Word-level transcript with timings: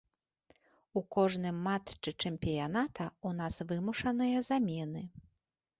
У 1.01 1.03
кожным 1.15 1.59
матчы 1.67 2.15
чэмпіяната 2.21 3.05
ў 3.27 3.29
нас 3.45 3.55
вымушаныя 3.73 4.37
замены. 4.51 5.01